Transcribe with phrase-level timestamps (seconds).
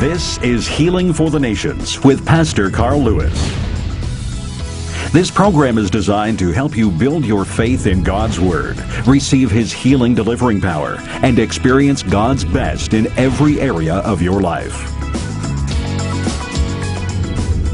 [0.00, 3.34] This is Healing for the Nations with Pastor Carl Lewis.
[5.12, 9.74] This program is designed to help you build your faith in God's Word, receive His
[9.74, 14.72] healing delivering power, and experience God's best in every area of your life.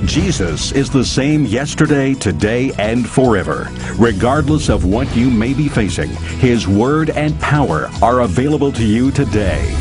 [0.05, 3.71] Jesus is the same yesterday, today, and forever.
[3.99, 9.13] Regardless of what you may be facing, His Word and power are available to you
[9.13, 9.73] today.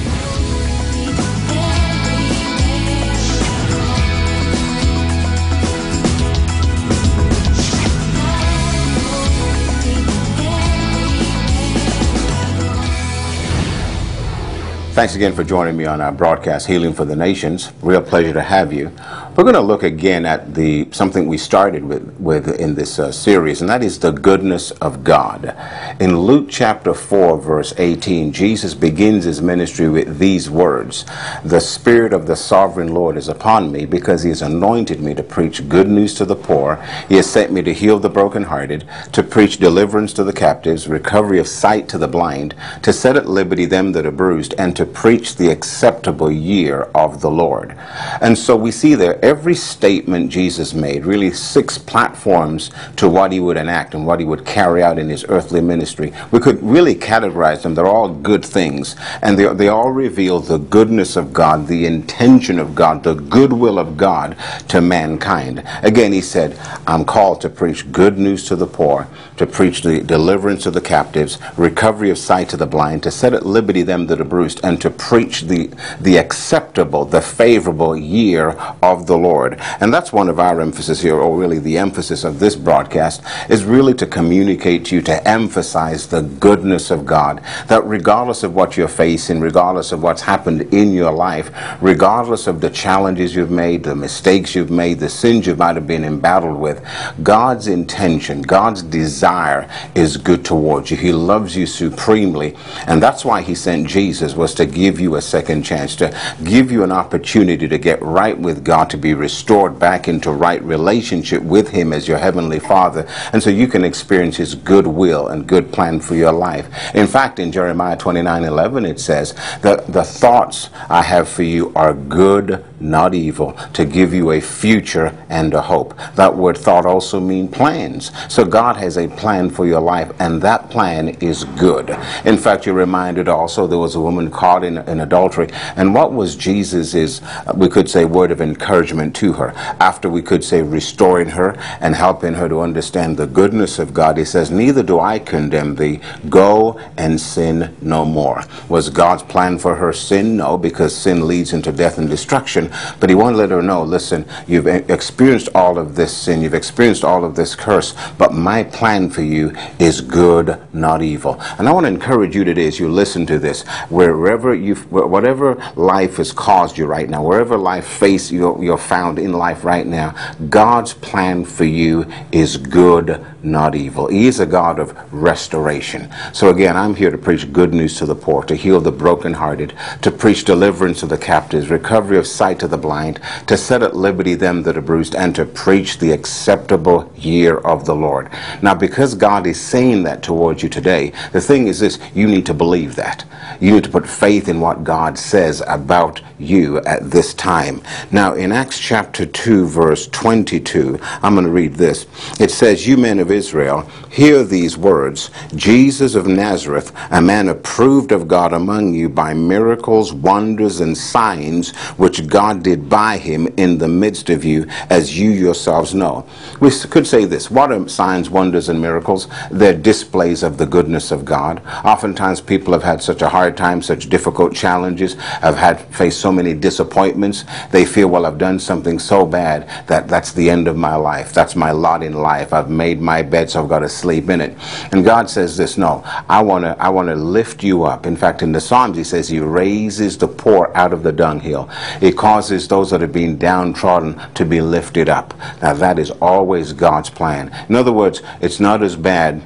[14.96, 17.70] Thanks again for joining me on our broadcast, Healing for the Nations.
[17.82, 18.94] Real pleasure to have you.
[19.36, 23.12] We're going to look again at the something we started with, with in this uh,
[23.12, 25.54] series, and that is the goodness of God.
[26.00, 31.04] In Luke chapter 4, verse 18, Jesus begins his ministry with these words
[31.44, 35.22] The Spirit of the sovereign Lord is upon me because he has anointed me to
[35.22, 36.82] preach good news to the poor.
[37.10, 41.40] He has sent me to heal the brokenhearted, to preach deliverance to the captives, recovery
[41.40, 44.86] of sight to the blind, to set at liberty them that are bruised, and to
[44.86, 47.76] preach the acceptable year of the Lord.
[48.22, 53.40] And so we see there every statement Jesus made, really six platforms to what he
[53.40, 56.14] would enact and what he would carry out in his earthly ministry.
[56.30, 57.74] We could really categorize them.
[57.74, 58.96] They're all good things.
[59.24, 63.80] And they, they all reveal the goodness of God, the intention of God, the goodwill
[63.80, 64.38] of God
[64.68, 65.64] to mankind.
[65.82, 70.02] Again, he said, I'm called to preach good news to the poor, to preach the
[70.02, 74.06] deliverance of the captives, recovery of sight to the blind, to set at liberty them
[74.08, 78.50] that are bruised, and to preach the, the acceptable, the favorable year
[78.84, 79.60] of the Lord.
[79.80, 83.64] And that's one of our emphasis here, or really the emphasis of this broadcast, is
[83.64, 87.44] really to communicate to you, to emphasize the goodness of God.
[87.68, 92.62] That regardless of what you're facing, regardless of what's happened in your life, regardless of
[92.62, 96.58] the challenges you've made, the mistakes you've made, the sins you might have been embattled
[96.58, 96.86] with,
[97.24, 100.98] God's intention, God's desire is good towards you.
[100.98, 102.56] He loves you supremely.
[102.88, 106.72] And that's why He sent Jesus, was to give you a second chance, to give
[106.72, 111.44] you an opportunity to get right with God, to be restored back into right relationship
[111.44, 113.08] with Him as your Heavenly Father.
[113.34, 116.68] And so you can experience His good will and good plan for your life.
[116.96, 121.72] In fact, in Jeremiah 29 11, it says that the thoughts I have for you
[121.76, 125.96] are good, not evil, to give you a future and a hope.
[126.16, 128.12] That word thought also means plans.
[128.28, 131.92] So God has a plan for your life, and that plan is good.
[132.26, 135.50] In fact, you're reminded also there was a woman caught in, in adultery.
[135.76, 139.52] And what was Jesus' uh, we could say, word of encouragement to her?
[139.80, 144.18] After we could say restoring her and helping her to understand the goodness of God,
[144.18, 146.00] he says, Neither do I condemn thee.
[146.30, 148.44] Go and sin no more.
[148.70, 150.38] Was God's plan for her sin?
[150.38, 152.72] No, because sin leads into death and destruction.
[153.00, 156.54] But he wanted to let her know listen, you've experienced all of this sin, you've
[156.54, 161.40] experienced all of this curse, but my plan for you is good, not evil.
[161.58, 165.56] And I want to encourage you today as you listen to this, wherever you, whatever
[165.76, 169.86] life has caused you right now, wherever life face you're, you're found in life right
[169.86, 170.16] now,
[170.50, 174.08] God's plan for you is good, not evil.
[174.08, 176.10] He is a God of restoration.
[176.34, 179.74] So again, I'm here to preach good news to the poor, to heal the brokenhearted,
[180.02, 183.96] to preach deliverance to the captives, recovery of sight to the blind, to set at
[183.96, 188.30] liberty them that are bruised, and to preach the acceptable year of the Lord.
[188.62, 192.46] Now, because God is saying that towards you today, the thing is this, you need
[192.46, 193.26] to believe that.
[193.60, 197.82] You need to put faith in what God says about you at this time.
[198.12, 202.06] Now, in Acts chapter 2, verse 22, I'm going to read this.
[202.40, 208.12] It says, You men of Israel, hear these words Jesus of Nazareth, a man approved
[208.12, 213.78] of God among you by miracles, wonders, and signs which God did by him in
[213.78, 216.26] the midst of you, as you yourselves know.
[216.60, 219.28] We could say this What are signs, wonders, and miracles?
[219.52, 221.62] They're displays of the goodness of God.
[221.84, 226.32] Oftentimes, people have had such a hard time, such difficult challenges, I've had faced so
[226.32, 227.46] many disappointments.
[227.72, 231.34] They feel, well, I've done something so bad that that's the end of my life.
[231.34, 232.54] That's my lot in life.
[232.54, 234.58] I've made my bed, so I've got to sleep in it.
[234.92, 238.06] And God says this, no, I want to I want to lift you up.
[238.06, 241.70] In fact, in the Psalms, he says he raises the poor out of the dunghill.
[242.00, 245.34] He causes those that are being downtrodden to be lifted up.
[245.62, 247.56] Now, that is always God's plan.
[247.70, 249.44] In other words, it's not as bad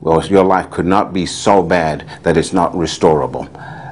[0.00, 3.48] well, your life could not be so bad that it's not restorable.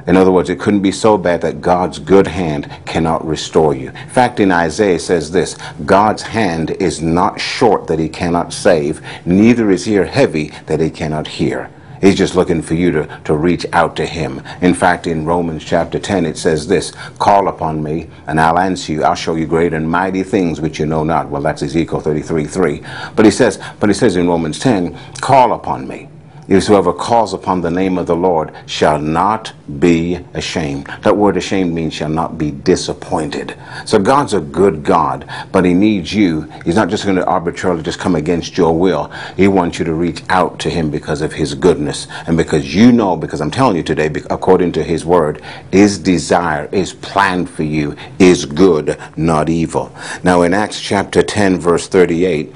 [0.07, 3.89] In other words, it couldn't be so bad that God's good hand cannot restore you.
[3.89, 9.03] In fact, in Isaiah says this God's hand is not short that he cannot save,
[9.25, 11.71] neither is ear heavy that he cannot hear.
[12.01, 14.43] He's just looking for you to, to reach out to him.
[14.61, 18.93] In fact, in Romans chapter 10, it says this Call upon me, and I'll answer
[18.93, 19.05] you.
[19.05, 21.29] I'll show you great and mighty things which you know not.
[21.29, 22.83] Well, that's Ezekiel 33 3.
[23.15, 26.09] But he says, but he says in Romans 10, Call upon me.
[26.49, 30.87] Whosoever calls upon the name of the Lord shall not be ashamed.
[31.03, 33.57] That word ashamed means shall not be disappointed.
[33.85, 36.43] So God's a good God, but He needs you.
[36.65, 39.11] He's not just going to arbitrarily just come against your will.
[39.37, 42.07] He wants you to reach out to Him because of His goodness.
[42.29, 45.43] And because you know, because I'm telling you today, according to His word,
[45.73, 49.93] His desire, His plan for you is good, not evil.
[50.23, 52.55] Now in Acts chapter 10, verse 38,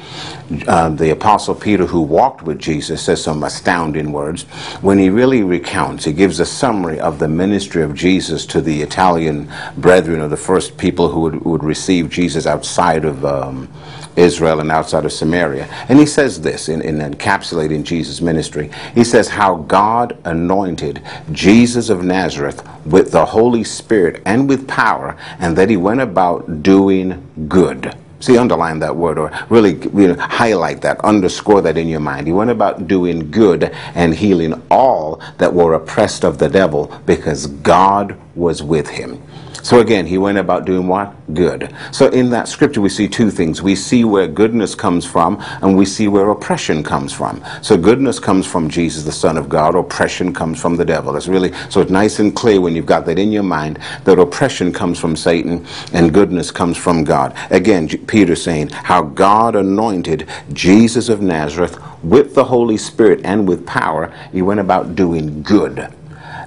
[0.67, 4.43] uh, the Apostle Peter, who walked with Jesus, says some astounding words.
[4.81, 8.82] When he really recounts, he gives a summary of the ministry of Jesus to the
[8.82, 13.73] Italian brethren, or the first people who would, would receive Jesus outside of um,
[14.17, 15.67] Israel and outside of Samaria.
[15.88, 18.70] And he says this in, in encapsulating Jesus' ministry.
[18.94, 21.00] He says, How God anointed
[21.31, 26.62] Jesus of Nazareth with the Holy Spirit and with power, and that he went about
[26.62, 31.88] doing good See, underline that word or really you know, highlight that, underscore that in
[31.88, 32.26] your mind.
[32.26, 33.64] He went about doing good
[33.94, 35.00] and healing all
[35.38, 39.22] that were oppressed of the devil because God was with him.
[39.62, 41.14] So again, he went about doing what?
[41.34, 41.74] Good.
[41.92, 43.62] So in that scripture, we see two things.
[43.62, 47.44] We see where goodness comes from, and we see where oppression comes from.
[47.62, 49.74] So goodness comes from Jesus, the Son of God.
[49.74, 51.14] Oppression comes from the devil.
[51.16, 54.18] It's really so it's nice and clear when you've got that in your mind that
[54.18, 57.36] oppression comes from Satan and goodness comes from God.
[57.50, 63.67] Again, Peter saying how God anointed Jesus of Nazareth with the Holy Spirit and with
[63.67, 64.12] power.
[64.32, 65.93] He went about doing good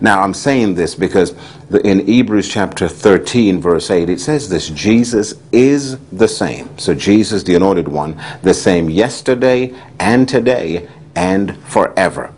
[0.04, 1.34] now, I'm saying this because
[1.86, 6.78] in Hebrews chapter 13, verse 8, it says this Jesus is the same.
[6.78, 12.34] So, Jesus, the anointed one, the same yesterday and today and forever.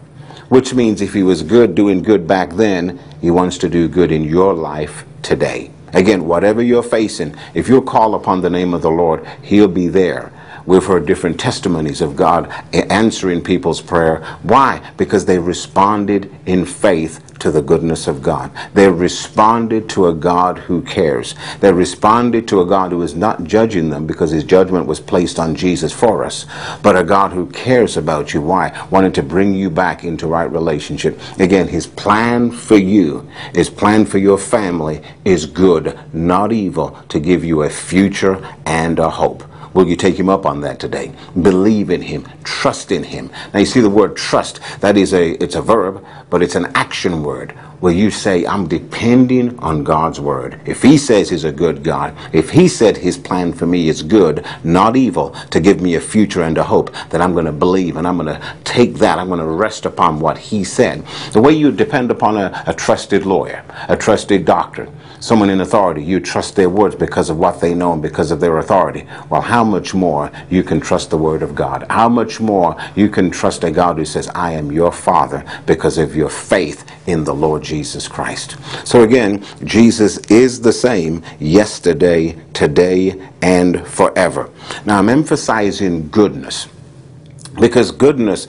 [0.49, 4.11] Which means if he was good doing good back then, he wants to do good
[4.11, 5.71] in your life today.
[5.91, 9.87] Again, whatever you're facing, if you call upon the name of the Lord, he'll be
[9.87, 10.31] there.
[10.65, 14.23] We've heard different testimonies of God answering people's prayer.
[14.41, 14.81] Why?
[14.97, 18.51] Because they responded in faith to the goodness of God.
[18.73, 21.35] They responded to a God who cares.
[21.59, 25.37] They responded to a God who is not judging them because his judgment was placed
[25.37, 26.45] on Jesus for us,
[26.81, 28.41] but a God who cares about you.
[28.41, 28.87] Why?
[28.89, 31.19] Wanted to bring you back into right relationship.
[31.37, 37.19] Again, his plan for you, his plan for your family is good, not evil, to
[37.19, 39.43] give you a future and a hope.
[39.75, 41.11] Will you take him up on that today?
[41.39, 43.29] Believe in him, trust in him.
[43.53, 46.71] Now you see the word trust, that is a it's a verb, but it's an
[46.75, 50.59] action word where you say, I'm depending on God's word.
[50.65, 54.01] If he says he's a good God, if he said his plan for me is
[54.01, 57.51] good, not evil, to give me a future and a hope, that I'm going to
[57.51, 61.05] believe and I'm going to take that, I'm going to rest upon what he said.
[61.33, 64.89] The way you depend upon a, a trusted lawyer, a trusted doctor,
[65.19, 68.39] someone in authority, you trust their words because of what they know and because of
[68.39, 69.07] their authority.
[69.29, 71.85] Well, how much more you can trust the word of God?
[71.89, 75.97] How much more you can trust a God who says, I am your father because
[75.97, 78.57] of your faith in the Lord Jesus Christ.
[78.87, 84.49] So again, Jesus is the same yesterday, today, and forever.
[84.85, 86.67] Now I'm emphasizing goodness
[87.59, 88.47] because goodness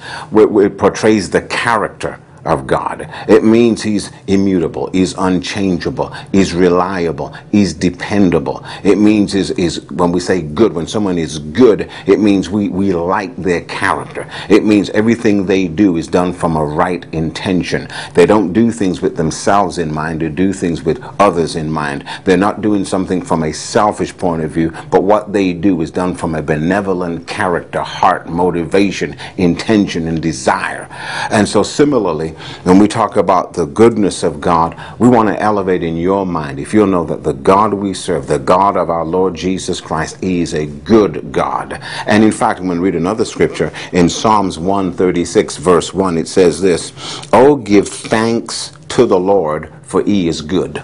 [0.77, 3.09] portrays the character of God.
[3.29, 8.65] It means he's immutable, he's unchangeable, he's reliable, he's dependable.
[8.85, 12.69] It means is is when we say good, when someone is good, it means we,
[12.69, 14.29] we like their character.
[14.49, 17.89] It means everything they do is done from a right intention.
[18.15, 22.05] They don't do things with themselves in mind, they do things with others in mind.
[22.25, 25.91] They're not doing something from a selfish point of view, but what they do is
[25.91, 30.87] done from a benevolent character, heart, motivation, intention, and desire.
[31.31, 35.83] And so similarly, when we talk about the goodness of God, we want to elevate
[35.83, 39.05] in your mind, if you'll know that the God we serve, the God of our
[39.05, 41.81] Lord Jesus Christ, is a good God.
[42.07, 46.61] And in fact, when we read another scripture in Psalms 136, verse 1, it says
[46.61, 46.93] this
[47.33, 50.83] Oh, give thanks to the Lord, for he is good,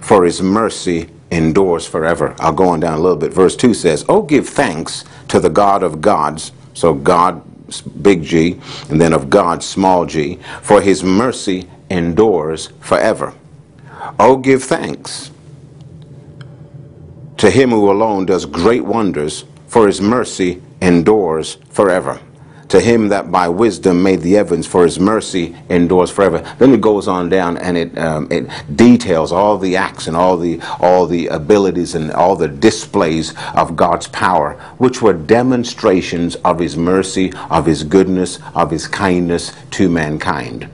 [0.00, 2.34] for his mercy endures forever.
[2.40, 3.32] I'll go on down a little bit.
[3.32, 6.52] Verse 2 says, Oh, give thanks to the God of gods.
[6.74, 7.42] So God
[7.80, 8.58] big G,
[8.88, 13.34] and then of God, small g, for his mercy endures forever.
[14.18, 15.30] Oh, give thanks
[17.36, 22.20] to him who alone does great wonders, for his mercy endures forever.
[22.70, 26.38] To him that by wisdom made the heavens, for his mercy endures forever.
[26.58, 30.36] Then it goes on down and it um, it details all the acts and all
[30.36, 36.58] the all the abilities and all the displays of God's power, which were demonstrations of
[36.58, 40.68] his mercy, of his goodness, of his kindness to mankind.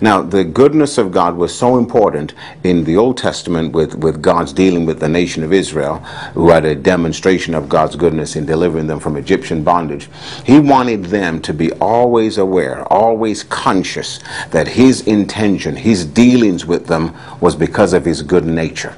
[0.00, 4.52] Now, the goodness of God was so important in the Old Testament with, with God's
[4.52, 5.98] dealing with the nation of Israel,
[6.34, 10.08] who had a demonstration of God's goodness in delivering them from Egyptian bondage.
[10.44, 14.20] He wanted them to be always aware, always conscious
[14.50, 18.94] that His intention, His dealings with them was because of His good nature.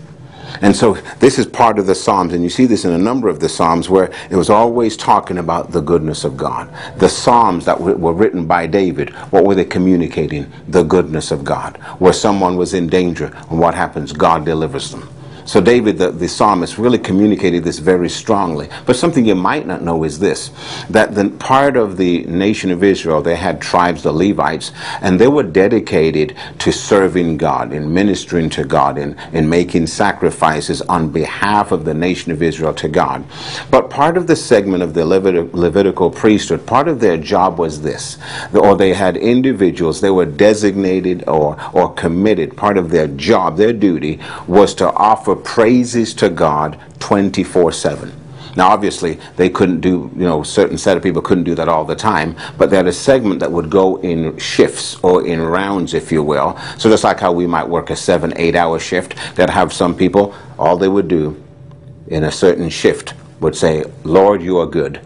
[0.63, 3.29] And so this is part of the Psalms, and you see this in a number
[3.29, 6.71] of the Psalms where it was always talking about the goodness of God.
[6.99, 10.53] The Psalms that were written by David, what were they communicating?
[10.69, 11.79] The goodness of God.
[11.99, 14.13] Where someone was in danger, and what happens?
[14.13, 15.09] God delivers them.
[15.51, 18.69] So David, the, the psalmist, really communicated this very strongly.
[18.87, 20.53] But something you might not know is this,
[20.89, 25.27] that the part of the nation of Israel, they had tribes, the Levites, and they
[25.27, 31.73] were dedicated to serving God, in ministering to God, in, in making sacrifices on behalf
[31.73, 33.25] of the nation of Israel to God.
[33.73, 37.83] But part of the segment of the Levit- Levitical priesthood, part of their job was
[37.83, 38.19] this,
[38.55, 43.73] or they had individuals, they were designated or, or committed, part of their job, their
[43.73, 48.13] duty, was to offer praises to God 24 7.
[48.57, 51.85] Now, obviously, they couldn't do, you know, certain set of people couldn't do that all
[51.85, 55.95] the time, but they had a segment that would go in shifts or in rounds,
[55.95, 56.59] if you will.
[56.77, 59.95] So, just like how we might work a seven, eight hour shift, that have some
[59.95, 61.43] people, all they would do
[62.09, 65.01] in a certain shift would say, Lord, you are good.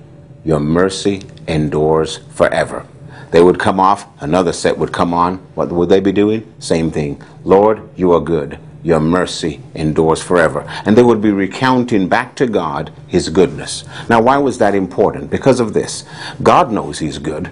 [0.45, 2.87] Your mercy endures forever.
[3.31, 5.39] They would come off, another set would come on.
[5.55, 6.53] What would they be doing?
[6.61, 7.23] Same thing.
[7.43, 10.61] Lord, you are good your mercy endures forever.
[10.85, 13.83] And they would be recounting back to God his goodness.
[14.09, 15.31] Now, why was that important?
[15.31, 16.05] Because of this.
[16.43, 17.51] God knows he's good.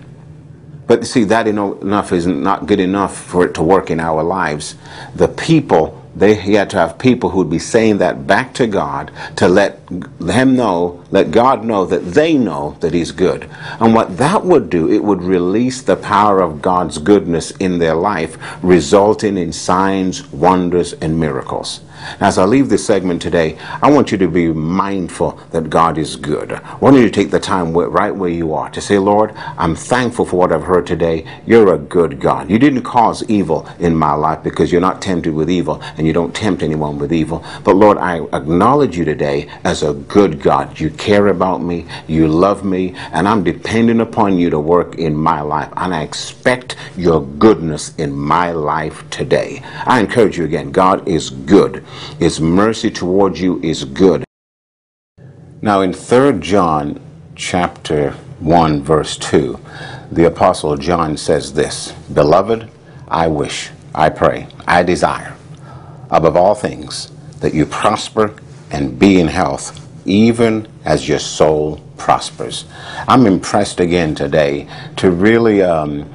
[0.86, 4.74] But see, that enough is not good enough for it to work in our lives.
[5.14, 8.66] The people they he had to have people who would be saying that back to
[8.66, 9.80] God to let
[10.20, 13.48] him know, let God know that they know that he's good.
[13.80, 17.94] And what that would do, it would release the power of God's goodness in their
[17.94, 21.80] life, resulting in signs, wonders, and miracles.
[22.20, 26.16] As I leave this segment today, I want you to be mindful that God is
[26.16, 26.52] good.
[26.52, 29.74] I want you to take the time right where you are to say, Lord, I'm
[29.74, 31.26] thankful for what I've heard today.
[31.46, 32.50] You're a good God.
[32.50, 36.12] You didn't cause evil in my life because you're not tempted with evil and you
[36.12, 37.44] don't tempt anyone with evil.
[37.64, 40.78] But Lord, I acknowledge you today as a good God.
[40.78, 45.16] You care about me, you love me, and I'm depending upon you to work in
[45.16, 45.72] my life.
[45.76, 49.62] And I expect your goodness in my life today.
[49.86, 51.84] I encourage you again, God is good.
[52.18, 54.24] His mercy towards you is good.
[55.60, 57.00] Now in 3 John
[57.36, 59.58] chapter 1 verse 2,
[60.10, 62.68] the apostle John says this, Beloved,
[63.08, 65.36] I wish, I pray, I desire,
[66.10, 68.34] above all things, that you prosper
[68.70, 72.64] and be in health, even as your soul prospers.
[73.06, 76.12] I'm impressed again today to really, um,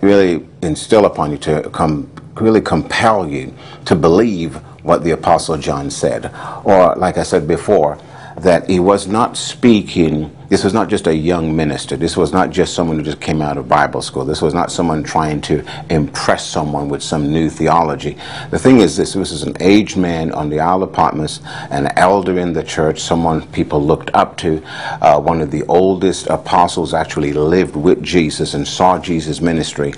[0.00, 5.90] really instill upon you, to come, really compel you to believe what the Apostle John
[5.90, 6.32] said.
[6.64, 7.98] Or, like I said before,
[8.42, 11.96] that he was not speaking, this was not just a young minister.
[11.96, 14.24] This was not just someone who just came out of Bible school.
[14.24, 18.16] This was not someone trying to impress someone with some new theology.
[18.50, 21.92] The thing is this, this is an aged man on the Isle of Patmos, an
[21.96, 24.62] elder in the church, someone people looked up to.
[25.00, 29.92] Uh, one of the oldest apostles actually lived with Jesus and saw Jesus' ministry.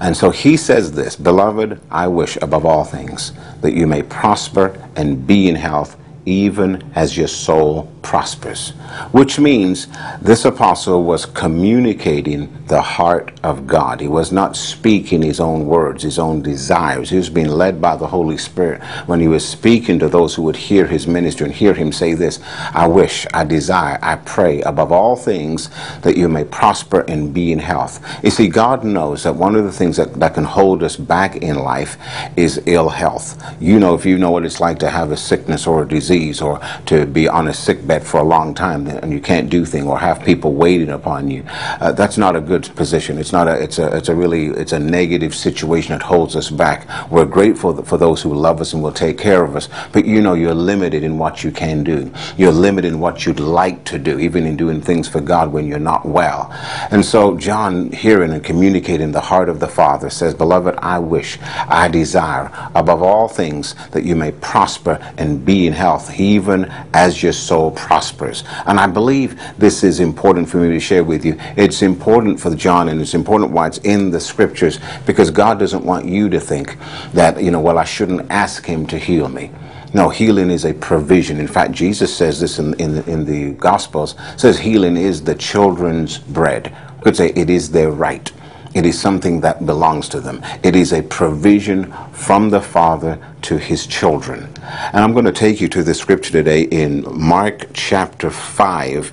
[0.00, 4.76] And so he says this, Beloved, I wish above all things that you may prosper
[4.96, 8.70] and be in health even as your soul prospers.
[9.12, 9.88] Which means
[10.20, 14.00] this apostle was communicating the heart of God.
[14.00, 17.10] He was not speaking his own words, his own desires.
[17.10, 20.42] He was being led by the Holy Spirit when he was speaking to those who
[20.42, 22.40] would hear his ministry and hear him say this
[22.74, 25.70] I wish, I desire, I pray above all things
[26.02, 28.04] that you may prosper and be in health.
[28.22, 31.36] You see, God knows that one of the things that, that can hold us back
[31.36, 31.96] in life
[32.36, 33.42] is ill health.
[33.60, 36.11] You know, if you know what it's like to have a sickness or a disease
[36.42, 39.64] or to be on a sick bed for a long time and you can't do
[39.64, 41.42] things or have people waiting upon you,
[41.80, 43.18] uh, that's not a good position.
[43.18, 43.62] It's not a.
[43.62, 43.96] It's a.
[43.96, 44.46] It's a really.
[44.48, 46.86] It's a negative situation that holds us back.
[47.10, 50.20] We're grateful for those who love us and will take care of us, but you
[50.20, 52.12] know you're limited in what you can do.
[52.36, 55.66] You're limited in what you'd like to do, even in doing things for God when
[55.66, 56.50] you're not well.
[56.90, 61.38] And so John, hearing and communicating the heart of the Father, says, "Beloved, I wish,
[61.68, 67.22] I desire above all things that you may prosper and be in health." Even as
[67.22, 68.44] your soul prospers.
[68.66, 71.36] And I believe this is important for me to share with you.
[71.56, 75.84] It's important for John and it's important why it's in the scriptures because God doesn't
[75.84, 76.76] want you to think
[77.12, 79.50] that, you know, well, I shouldn't ask Him to heal me.
[79.94, 81.38] No, healing is a provision.
[81.38, 85.34] In fact, Jesus says this in, in, the, in the Gospels, says healing is the
[85.34, 86.74] children's bread.
[86.96, 88.32] We could say it is their right.
[88.74, 90.42] It is something that belongs to them.
[90.62, 94.48] It is a provision from the Father to his children.
[94.92, 99.06] And I'm going to take you to the scripture today in Mark chapter 5,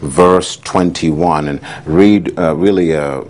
[0.00, 3.24] verse 21, and read uh, really a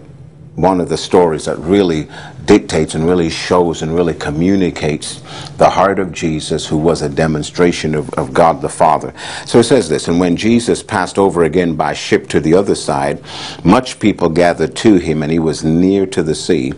[0.56, 2.08] one of the stories that really
[2.44, 5.20] dictates and really shows and really communicates
[5.56, 9.12] the heart of Jesus, who was a demonstration of, of God the Father.
[9.46, 12.74] So it says this And when Jesus passed over again by ship to the other
[12.74, 13.22] side,
[13.64, 16.72] much people gathered to him, and he was near to the sea.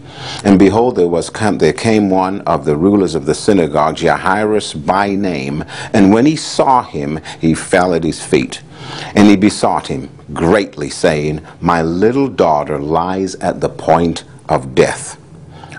[0.44, 4.72] And behold, there, was come, there came one of the rulers of the synagogue, Jairus
[4.72, 5.64] by name.
[5.92, 8.62] And when he saw him, he fell at his feet.
[9.14, 15.18] And he besought him greatly, saying, My little daughter lies at the point of death.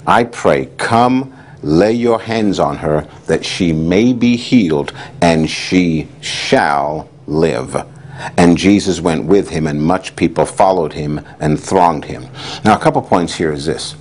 [0.05, 6.07] I pray, come, lay your hands on her, that she may be healed, and she
[6.21, 7.85] shall live.
[8.37, 12.27] And Jesus went with him, and much people followed him and thronged him.
[12.63, 13.95] Now, a couple points here is this.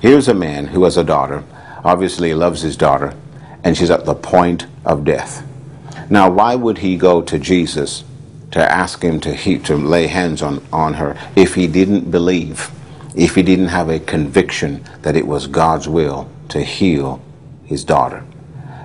[0.00, 1.44] Here's a man who has a daughter,
[1.84, 3.14] obviously loves his daughter,
[3.64, 5.44] and she's at the point of death.
[6.08, 8.04] Now, why would he go to Jesus
[8.50, 12.70] to ask him to, he, to lay hands on, on her if he didn't believe,
[13.14, 17.20] if he didn't have a conviction that it was God's will to heal
[17.64, 18.24] his daughter.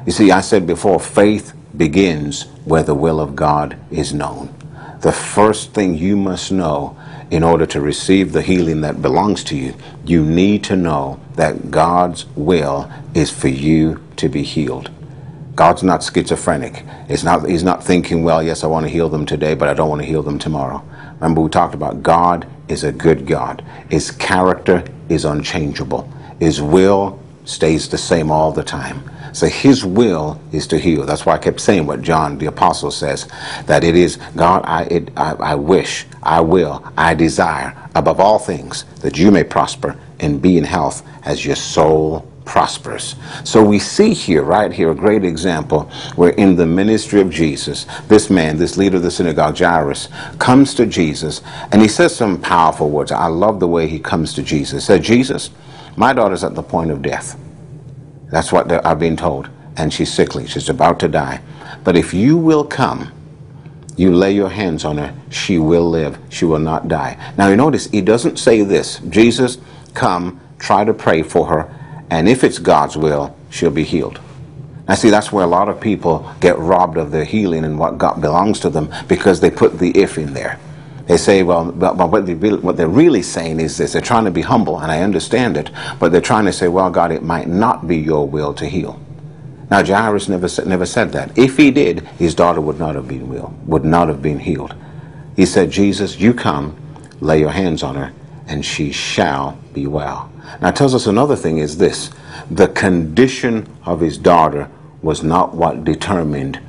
[0.05, 4.53] You see, I said before, faith begins where the will of God is known.
[4.99, 6.97] The first thing you must know
[7.31, 9.73] in order to receive the healing that belongs to you,
[10.05, 14.91] you need to know that God's will is for you to be healed.
[15.55, 16.83] God's not schizophrenic.
[17.09, 19.73] It's not, he's not thinking, well, yes, I want to heal them today, but I
[19.73, 20.83] don't want to heal them tomorrow.
[21.15, 23.63] Remember, we talked about God is a good God.
[23.89, 26.11] His character is unchangeable.
[26.39, 29.09] His will stays the same all the time.
[29.33, 31.05] So his will is to heal.
[31.05, 33.27] That's why I kept saying what John the apostle says,
[33.65, 38.39] that it is God, I, it, I, I wish, I will, I desire above all
[38.39, 43.15] things that you may prosper and be in health as your soul prosperous.
[43.43, 45.83] So we see here, right here, a great example
[46.15, 50.73] where in the ministry of Jesus, this man, this leader of the synagogue, Jairus, comes
[50.75, 51.41] to Jesus
[51.71, 53.11] and he says some powerful words.
[53.11, 54.83] I love the way he comes to Jesus.
[54.83, 55.49] He said, Jesus,
[55.95, 57.39] my daughter's at the point of death.
[58.29, 59.49] That's what I've been told.
[59.77, 60.47] And she's sickly.
[60.47, 61.41] She's about to die.
[61.83, 63.11] But if you will come,
[63.95, 66.17] you lay your hands on her, she will live.
[66.29, 67.33] She will not die.
[67.37, 68.99] Now you notice he doesn't say this.
[69.09, 69.57] Jesus,
[69.93, 71.82] come, try to pray for her
[72.13, 74.19] and if it's God's will, she'll be healed.
[74.87, 77.97] Now, see, that's where a lot of people get robbed of their healing and what
[77.97, 80.59] God belongs to them because they put the if in there.
[81.07, 84.01] They say, well, but, but what, they really, what they're really saying is this they're
[84.01, 87.11] trying to be humble, and I understand it, but they're trying to say, well, God,
[87.11, 88.99] it might not be your will to heal.
[89.71, 91.35] Now, Jairus never, never said that.
[91.35, 94.75] If he did, his daughter would not have been well, would not have been healed.
[95.35, 96.77] He said, Jesus, you come,
[97.21, 98.13] lay your hands on her,
[98.47, 100.31] and she shall be well.
[100.61, 102.11] Now, it tells us another thing is this
[102.51, 104.69] the condition of his daughter
[105.01, 106.59] was not what determined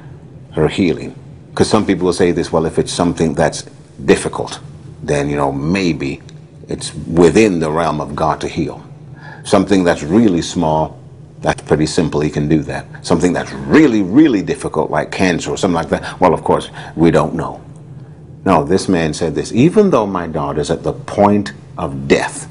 [0.52, 1.14] her healing.
[1.50, 3.62] Because some people will say this well, if it's something that's
[4.04, 4.60] difficult,
[5.02, 6.20] then, you know, maybe
[6.68, 8.84] it's within the realm of God to heal.
[9.44, 10.98] Something that's really small,
[11.40, 13.06] that's pretty simple, he can do that.
[13.06, 17.10] Something that's really, really difficult, like cancer or something like that, well, of course, we
[17.10, 17.62] don't know.
[18.44, 22.48] No, this man said this even though my daughter's at the point of death,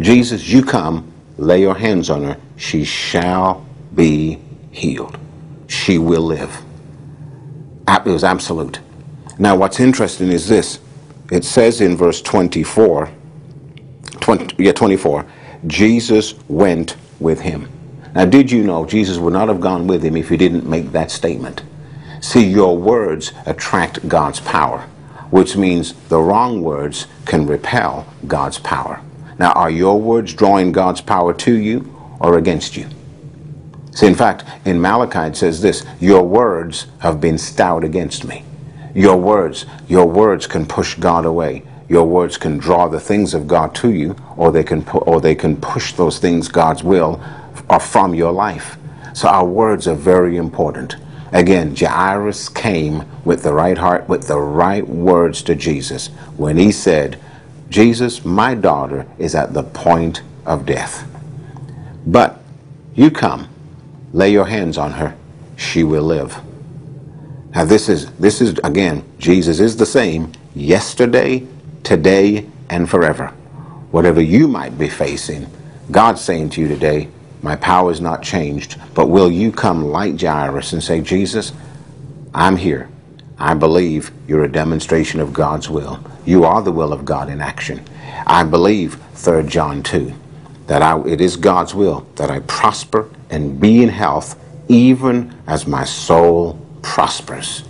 [0.00, 4.38] Jesus, you come, lay your hands on her, she shall be
[4.70, 5.18] healed.
[5.68, 6.62] She will live.
[7.88, 8.80] It was absolute.
[9.38, 10.80] Now, what's interesting is this
[11.30, 13.10] it says in verse 24,
[14.20, 15.26] 20, yeah, 24,
[15.66, 17.68] Jesus went with him.
[18.14, 20.92] Now, did you know Jesus would not have gone with him if he didn't make
[20.92, 21.62] that statement?
[22.20, 24.88] See, your words attract God's power,
[25.30, 29.00] which means the wrong words can repel God's power.
[29.38, 32.88] Now, are your words drawing God's power to you or against you?
[33.92, 38.44] See, in fact, in Malachi it says this Your words have been stout against me.
[38.94, 41.62] Your words, your words can push God away.
[41.88, 45.20] Your words can draw the things of God to you, or they can, pu- or
[45.20, 47.22] they can push those things God's will
[47.70, 48.76] are from your life.
[49.14, 50.96] So our words are very important.
[51.32, 56.72] Again, Jairus came with the right heart, with the right words to Jesus when he
[56.72, 57.20] said,
[57.68, 61.06] Jesus, my daughter is at the point of death.
[62.06, 62.40] But
[62.94, 63.48] you come,
[64.12, 65.14] lay your hands on her,
[65.56, 66.40] she will live.
[67.54, 71.46] Now this is this is again, Jesus is the same yesterday,
[71.82, 73.28] today, and forever.
[73.90, 75.46] Whatever you might be facing,
[75.90, 77.08] God's saying to you today,
[77.42, 81.52] my power is not changed, but will you come like Jairus and say, Jesus,
[82.34, 82.88] I'm here.
[83.38, 86.00] I believe you're a demonstration of God's will.
[86.24, 87.84] You are the will of God in action.
[88.26, 90.12] I believe, 3 John 2,
[90.66, 95.66] that I, it is God's will that I prosper and be in health even as
[95.66, 97.64] my soul prospers.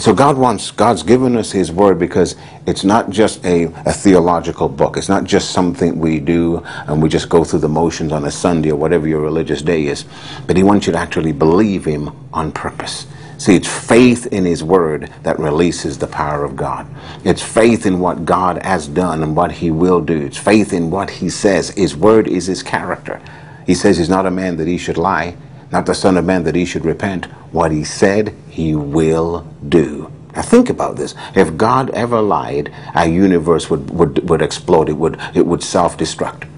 [0.00, 2.34] So God wants, God's given us His Word because
[2.66, 4.96] it's not just a, a theological book.
[4.96, 8.30] It's not just something we do and we just go through the motions on a
[8.30, 10.06] Sunday or whatever your religious day is.
[10.46, 13.06] But He wants you to actually believe Him on purpose.
[13.36, 16.86] See, it's faith in His Word that releases the power of God.
[17.22, 20.18] It's faith in what God has done and what He will do.
[20.18, 21.70] It's faith in what He says.
[21.72, 23.20] His Word is His character.
[23.66, 25.36] He says He's not a man that He should lie,
[25.72, 27.26] not the Son of Man that He should repent.
[27.52, 30.12] What He said, He will do.
[30.34, 31.14] Now think about this.
[31.34, 34.88] If God ever lied, our universe would, would, would explode.
[34.88, 36.48] It would, it would self-destruct.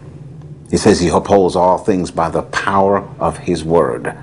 [0.70, 4.16] He says he upholds all things by the power of his word.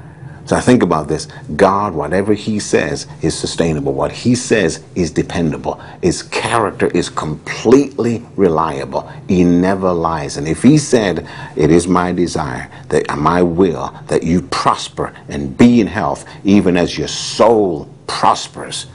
[0.50, 1.28] So I think about this.
[1.56, 3.94] God, whatever He says is sustainable.
[3.94, 5.80] What He says is dependable.
[6.02, 9.08] His character is completely reliable.
[9.28, 10.38] He never lies.
[10.38, 15.14] And if He said, It is my desire, that uh, my will, that you prosper
[15.28, 18.88] and be in health, even as your soul prospers,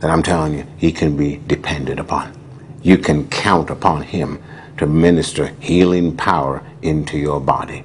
[0.00, 2.38] then I'm telling you, He can be depended upon.
[2.82, 4.42] You can count upon Him
[4.76, 7.82] to minister healing power into your body.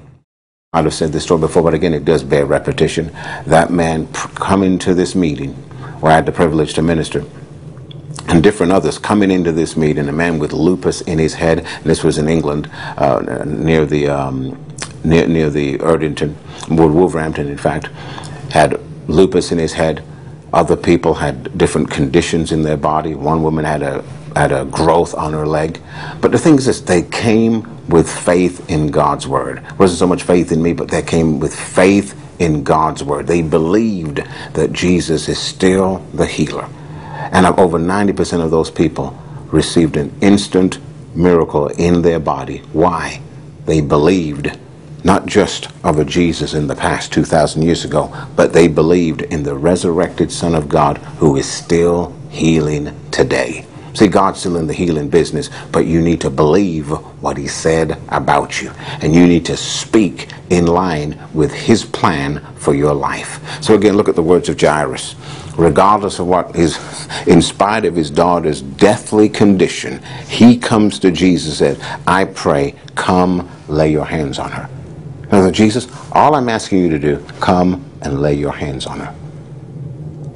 [0.74, 3.12] I'd have said this story before, but again, it does bear repetition.
[3.46, 5.52] That man coming to this meeting,
[6.00, 7.24] where I had the privilege to minister,
[8.26, 12.02] and different others coming into this meeting, a man with lupus in his head, this
[12.02, 14.58] was in England, uh, near the um,
[15.04, 16.34] near, near the Erdington,
[16.68, 17.86] Wolverhampton, in fact,
[18.50, 20.02] had lupus in his head.
[20.52, 23.14] Other people had different conditions in their body.
[23.14, 25.80] One woman had a had a growth on her leg.
[26.20, 29.58] But the thing is this, they came with faith in God's word.
[29.58, 33.26] It wasn't so much faith in me, but they came with faith in God's word.
[33.26, 34.22] They believed
[34.54, 36.68] that Jesus is still the healer.
[37.32, 39.16] And over 90% of those people
[39.46, 40.78] received an instant
[41.14, 42.58] miracle in their body.
[42.72, 43.20] Why?
[43.66, 44.58] They believed
[45.04, 49.42] not just of a Jesus in the past 2,000 years ago, but they believed in
[49.42, 53.66] the resurrected Son of God who is still healing today.
[53.94, 56.90] See, God's still in the healing business, but you need to believe
[57.22, 58.72] what He said about you.
[59.00, 63.40] And you need to speak in line with His plan for your life.
[63.62, 65.14] So, again, look at the words of Jairus.
[65.56, 66.76] Regardless of what is,
[67.28, 72.74] in spite of his daughter's deathly condition, he comes to Jesus and said, I pray,
[72.96, 74.68] come lay your hands on her.
[75.30, 79.14] Now, Jesus, all I'm asking you to do, come and lay your hands on her.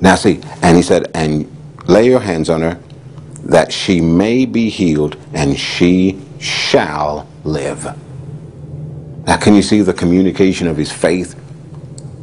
[0.00, 1.50] Now, see, and he said, and
[1.88, 2.78] lay your hands on her
[3.48, 7.84] that she may be healed and she shall live.
[9.26, 11.34] Now, can you see the communication of his faith?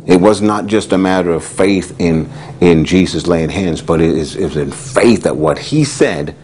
[0.05, 2.29] It was not just a matter of faith in,
[2.61, 6.35] in Jesus laying hands, but it is, it was in faith that what he said,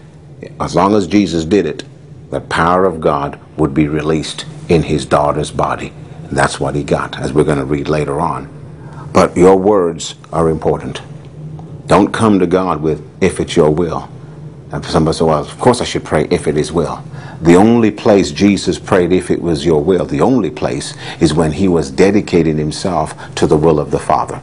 [0.60, 1.84] as long as Jesus did it,
[2.32, 5.94] the power of God would be released in his daughter's body.
[6.28, 8.50] And that's what he got, as we're going to read later on.
[9.14, 11.02] But your words are important.
[11.86, 14.10] Don't come to God with, if it's your will.
[14.72, 17.04] And somebody said, well, of course I should pray if it is will.
[17.42, 21.52] The only place Jesus prayed if it was your will, the only place is when
[21.52, 24.40] he was dedicating himself to the will of the Father.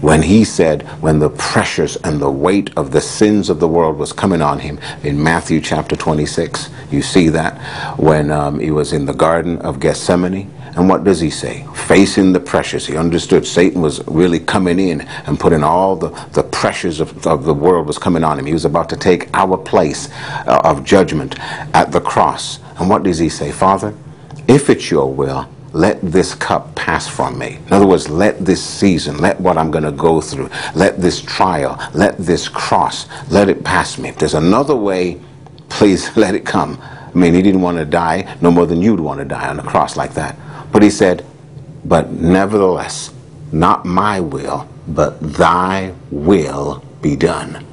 [0.00, 3.98] When he said, when the pressures and the weight of the sins of the world
[3.98, 7.58] was coming on him, in Matthew chapter 26, you see that
[7.98, 11.66] when um, he was in the Garden of Gethsemane, and what does he say?
[11.74, 12.86] Facing the pressures.
[12.86, 17.44] He understood Satan was really coming in and putting all the, the pressures of, of
[17.44, 18.46] the world was coming on him.
[18.46, 20.08] He was about to take our place
[20.46, 21.34] uh, of judgment
[21.74, 22.60] at the cross.
[22.78, 23.50] And what does he say?
[23.50, 23.92] Father,
[24.46, 27.58] if it's your will, let this cup pass from me.
[27.66, 31.20] In other words, let this season, let what I'm going to go through, let this
[31.20, 34.10] trial, let this cross, let it pass me.
[34.10, 35.20] If there's another way,
[35.70, 36.78] please let it come.
[36.80, 39.58] I mean, he didn't want to die no more than you'd want to die on
[39.58, 40.38] a cross like that.
[40.72, 41.24] But he said,
[41.84, 43.12] But nevertheless,
[43.52, 47.64] not my will, but thy will be done.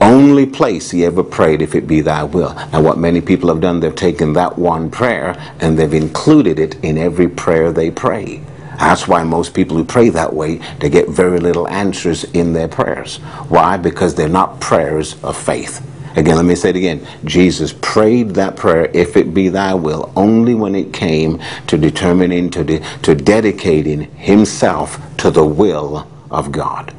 [0.00, 2.50] Only place he ever prayed, if it be thy will.
[2.72, 6.82] And what many people have done, they've taken that one prayer and they've included it
[6.82, 8.42] in every prayer they pray.
[8.78, 12.68] That's why most people who pray that way, they get very little answers in their
[12.68, 13.18] prayers.
[13.48, 13.76] Why?
[13.76, 15.86] Because they're not prayers of faith.
[16.16, 17.06] Again, let me say it again.
[17.24, 22.50] Jesus prayed that prayer, if it be thy will, only when it came to determining,
[22.50, 26.94] to, de- to dedicating himself to the will of God.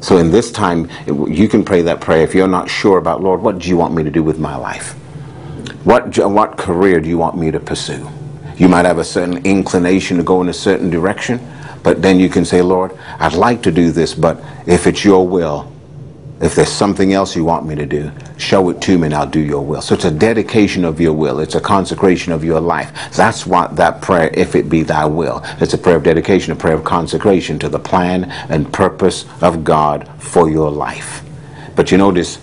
[0.00, 3.40] So in this time, you can pray that prayer if you're not sure about, Lord,
[3.40, 4.92] what do you want me to do with my life?
[5.84, 8.08] What, what career do you want me to pursue?
[8.56, 11.40] You might have a certain inclination to go in a certain direction,
[11.82, 15.26] but then you can say, Lord, I'd like to do this, but if it's your
[15.26, 15.72] will,
[16.40, 19.26] if there's something else you want me to do, show it to me and I'll
[19.26, 19.80] do your will.
[19.80, 21.38] So it's a dedication of your will.
[21.38, 23.12] It's a consecration of your life.
[23.14, 25.42] That's what that prayer, if it be thy will.
[25.60, 29.62] It's a prayer of dedication, a prayer of consecration to the plan and purpose of
[29.62, 31.22] God for your life.
[31.76, 32.40] But you notice,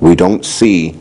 [0.00, 0.96] we don't see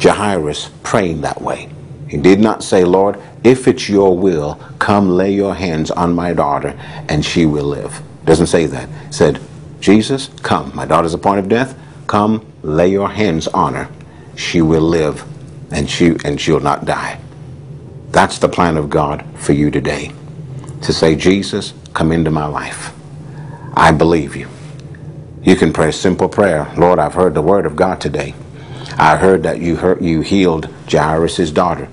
[0.00, 1.68] Jairus praying that way.
[2.08, 6.32] He did not say, Lord, if it's your will, come lay your hands on my
[6.32, 6.78] daughter
[7.08, 8.00] and she will live.
[8.24, 8.88] Doesn't say that.
[9.08, 9.40] It said,
[9.84, 10.74] Jesus, come.
[10.74, 11.78] My daughter's a point of death.
[12.06, 13.86] Come, lay your hands on her.
[14.34, 15.22] She will live
[15.72, 17.20] and she and she'll not die.
[18.08, 20.10] That's the plan of God for you today.
[20.84, 22.94] To say, Jesus, come into my life.
[23.74, 24.48] I believe you.
[25.42, 26.72] You can pray a simple prayer.
[26.78, 28.32] Lord, I've heard the word of God today.
[28.96, 31.90] I heard that you heard, you healed Jairus' daughter.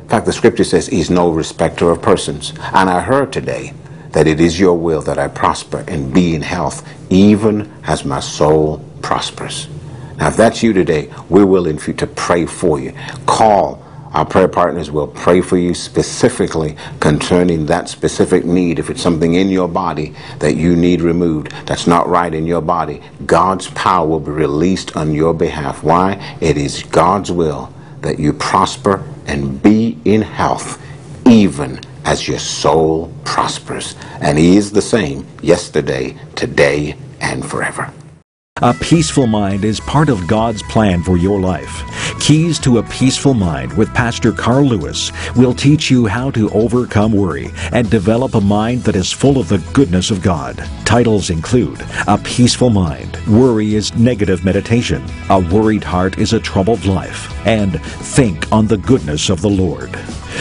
[0.00, 2.52] In fact, the scripture says he's no respecter of persons.
[2.72, 3.72] And I heard today
[4.12, 8.20] that it is your will that I prosper and be in health, even as my
[8.20, 9.68] soul prospers.
[10.16, 12.92] Now, if that's you today, we're willing for you to pray for you.
[13.26, 13.82] Call.
[14.12, 18.78] Our prayer partners will pray for you specifically concerning that specific need.
[18.78, 22.60] If it's something in your body that you need removed, that's not right in your
[22.60, 25.82] body, God's power will be released on your behalf.
[25.82, 26.36] Why?
[26.42, 27.72] It is God's will
[28.02, 30.78] that you prosper and be in health,
[31.26, 33.96] even as your soul prospers.
[34.20, 37.92] And He is the same yesterday, today, and forever.
[38.60, 41.82] A peaceful mind is part of God's plan for your life.
[42.20, 47.12] Keys to a Peaceful Mind with Pastor Carl Lewis will teach you how to overcome
[47.12, 50.62] worry and develop a mind that is full of the goodness of God.
[50.84, 56.84] Titles include A Peaceful Mind, Worry is Negative Meditation, A Worried Heart is a Troubled
[56.84, 59.98] Life, and Think on the Goodness of the Lord.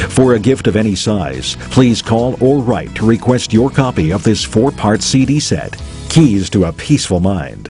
[0.10, 4.24] For a gift of any size, please call or write to request your copy of
[4.24, 7.71] this four part CD set, Keys to a Peaceful Mind.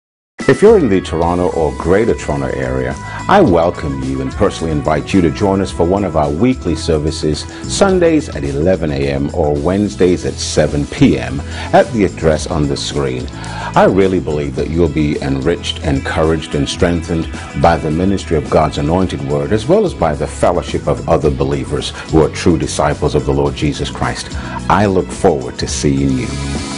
[0.52, 2.94] If you're in the Toronto or Greater Toronto area,
[3.30, 6.76] I welcome you and personally invite you to join us for one of our weekly
[6.76, 9.34] services, Sundays at 11 a.m.
[9.34, 11.40] or Wednesdays at 7 p.m.
[11.72, 13.30] at the address on the screen.
[13.78, 18.78] I really believe that you'll be enriched, encouraged, and strengthened by the ministry of God's
[18.78, 23.16] anointed word, as well as by the fellowship of other believers who are true disciples
[23.16, 24.28] of the Lord Jesus Christ.
[24.70, 26.71] I look forward to seeing you.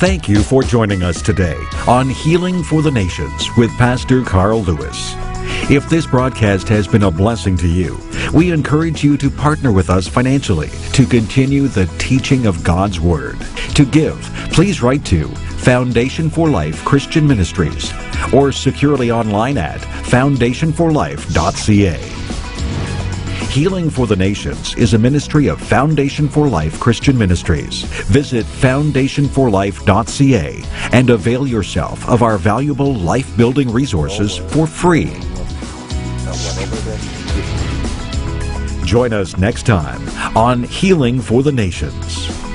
[0.00, 5.12] Thank you for joining us today on Healing for the Nations with Pastor Carl Lewis.
[5.70, 8.00] If this broadcast has been a blessing to you,
[8.32, 13.38] we encourage you to partner with us financially to continue the teaching of God's Word.
[13.74, 14.18] To give,
[14.52, 17.92] please write to Foundation for Life Christian Ministries
[18.32, 22.19] or securely online at foundationforlife.ca.
[23.50, 27.82] Healing for the Nations is a ministry of Foundation for Life Christian Ministries.
[28.06, 35.16] Visit foundationforlife.ca and avail yourself of our valuable life building resources for free.
[38.86, 42.49] Join us next time on Healing for the Nations.